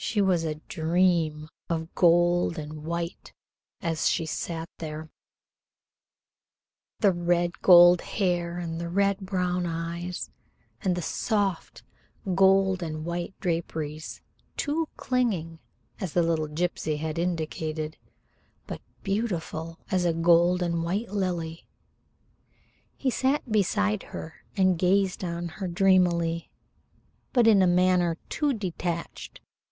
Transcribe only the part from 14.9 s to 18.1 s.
clinging, as the little gypsy had indicated,